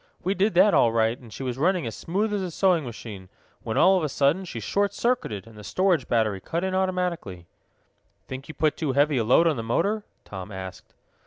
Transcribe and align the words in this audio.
We 0.23 0.33
did 0.33 0.55
that 0.55 0.73
all 0.73 0.91
right, 0.91 1.15
and 1.19 1.31
she 1.31 1.43
was 1.43 1.59
running 1.59 1.85
as 1.85 1.95
smooth 1.95 2.33
as 2.33 2.41
a 2.41 2.49
sewing 2.49 2.83
machine, 2.85 3.29
when, 3.61 3.77
all 3.77 3.97
of 3.99 4.03
a 4.03 4.09
sudden, 4.09 4.45
she 4.45 4.59
short 4.59 4.95
circuited, 4.95 5.45
and 5.45 5.55
the 5.55 5.63
storage 5.63 6.07
battery 6.07 6.39
cut 6.41 6.63
in 6.63 6.73
automatically." 6.73 7.45
"Think 8.27 8.47
you 8.47 8.55
put 8.55 8.75
too 8.77 8.93
heavy 8.93 9.17
a 9.17 9.23
load 9.23 9.45
on 9.45 9.57
the 9.57 9.63
motor?" 9.63 10.03
Tom 10.25 10.51
asked. 10.51 10.95